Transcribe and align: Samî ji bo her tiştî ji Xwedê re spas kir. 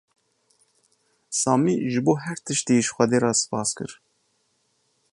Samî 1.41 1.75
ji 1.91 1.99
bo 2.05 2.13
her 2.23 2.37
tiştî 2.45 2.73
ji 2.85 2.89
Xwedê 2.93 3.17
re 3.23 3.31
spas 3.41 3.69
kir. 3.77 3.91